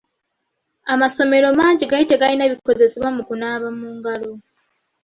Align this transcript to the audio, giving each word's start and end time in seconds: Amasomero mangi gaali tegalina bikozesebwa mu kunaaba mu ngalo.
Amasomero 0.93 1.47
mangi 1.59 1.83
gaali 1.89 2.05
tegalina 2.11 2.43
bikozesebwa 2.51 3.09
mu 3.15 3.21
kunaaba 3.27 3.67
mu 3.79 3.87
ngalo. 3.97 4.31